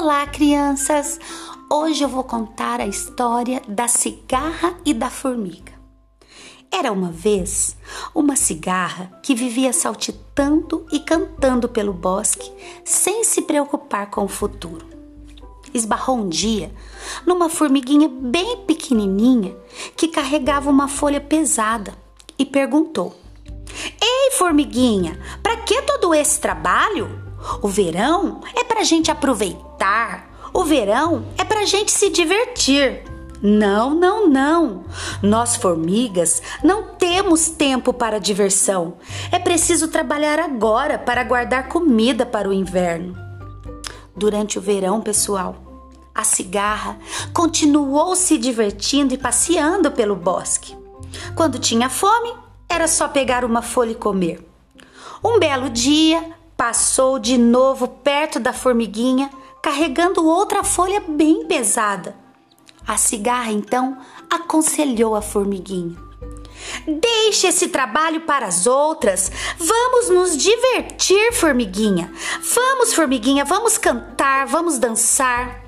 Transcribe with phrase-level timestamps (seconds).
[0.00, 1.18] Olá, crianças!
[1.68, 5.72] Hoje eu vou contar a história da cigarra e da formiga.
[6.70, 7.76] Era uma vez
[8.14, 12.48] uma cigarra que vivia saltitando e cantando pelo bosque
[12.84, 14.86] sem se preocupar com o futuro.
[15.74, 16.72] Esbarrou um dia
[17.26, 19.56] numa formiguinha bem pequenininha
[19.96, 21.92] que carregava uma folha pesada
[22.38, 23.16] e perguntou:
[24.00, 27.26] Ei, formiguinha, para que todo esse trabalho?
[27.60, 29.10] O verão é para gente
[30.52, 33.02] O verão é para gente se divertir.
[33.40, 34.84] Não, não, não.
[35.22, 38.94] Nós, formigas, não temos tempo para diversão.
[39.30, 43.16] É preciso trabalhar agora para guardar comida para o inverno.
[44.16, 45.56] Durante o verão, pessoal,
[46.12, 46.98] a cigarra
[47.32, 50.76] continuou se divertindo e passeando pelo bosque.
[51.36, 52.34] Quando tinha fome,
[52.68, 54.44] era só pegar uma folha e comer.
[55.22, 59.30] Um belo dia, Passou de novo perto da formiguinha,
[59.62, 62.16] carregando outra folha bem pesada.
[62.86, 63.98] A cigarra então
[64.30, 65.96] aconselhou a formiguinha:
[66.86, 69.30] Deixe esse trabalho para as outras.
[69.58, 72.12] Vamos nos divertir, formiguinha.
[72.54, 75.62] Vamos, formiguinha, vamos cantar, vamos dançar.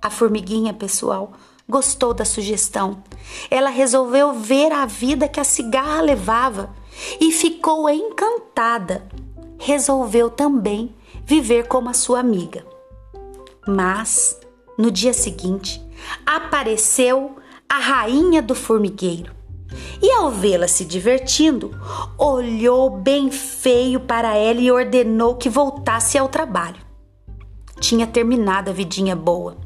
[0.00, 1.32] A formiguinha, pessoal,
[1.68, 3.02] gostou da sugestão.
[3.50, 6.74] Ela resolveu ver a vida que a cigarra levava
[7.20, 9.06] e ficou encantada
[9.58, 12.64] resolveu também viver como a sua amiga.
[13.66, 14.38] Mas,
[14.78, 15.84] no dia seguinte,
[16.24, 17.36] apareceu
[17.68, 19.34] a rainha do formigueiro
[20.00, 21.70] e, ao vê-la se divertindo,
[22.16, 26.80] olhou bem feio para ela e ordenou que voltasse ao trabalho.
[27.80, 29.56] Tinha terminado a vidinha boa.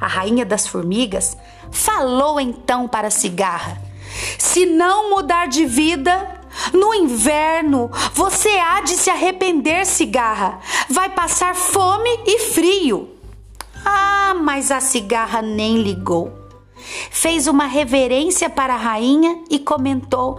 [0.00, 1.36] A rainha das formigas
[1.70, 3.80] falou então para a cigarra:
[4.38, 6.38] Se não mudar de vida,
[6.72, 10.60] no inverno, você há de se arrepender, cigarra.
[10.88, 13.17] Vai passar fome e frio.
[13.84, 16.32] Ah, mas a cigarra nem ligou.
[17.10, 20.38] Fez uma reverência para a rainha e comentou: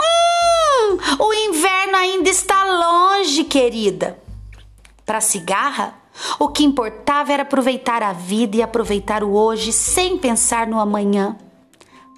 [0.00, 4.18] Hum, o inverno ainda está longe, querida.
[5.04, 5.94] Para a cigarra,
[6.38, 11.36] o que importava era aproveitar a vida e aproveitar o hoje sem pensar no amanhã.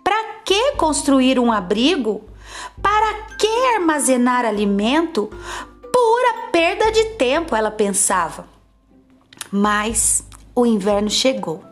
[0.05, 2.25] Para que construir um abrigo
[2.81, 5.31] para que armazenar alimento?
[5.93, 8.47] Pura perda de tempo, ela pensava.
[9.51, 11.63] Mas o inverno chegou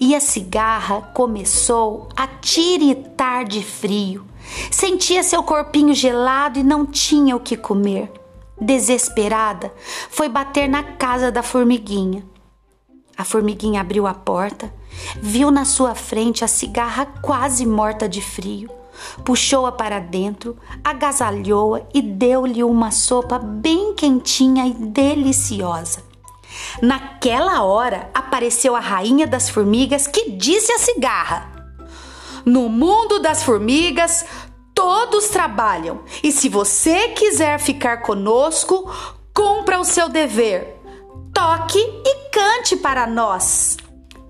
[0.00, 4.24] e a cigarra começou a tiritar de frio.
[4.70, 8.10] Sentia seu corpinho gelado e não tinha o que comer.
[8.60, 9.72] Desesperada,
[10.08, 12.24] foi bater na casa da formiguinha.
[13.16, 14.72] A formiguinha abriu a porta,
[15.20, 18.70] viu na sua frente a cigarra quase morta de frio
[19.24, 26.05] puxou-a para dentro, agasalhou-a e deu-lhe uma sopa bem quentinha e deliciosa.
[26.80, 31.50] Naquela hora apareceu a rainha das formigas que disse à cigarra:
[32.44, 34.24] No mundo das formigas,
[34.74, 38.90] todos trabalham, e se você quiser ficar conosco,
[39.34, 40.80] cumpra o seu dever.
[41.32, 43.76] Toque e cante para nós.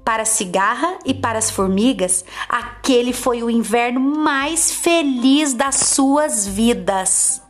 [0.04, 6.46] Para a cigarra e para as formigas, aquele foi o inverno mais feliz das suas
[6.46, 7.42] vidas.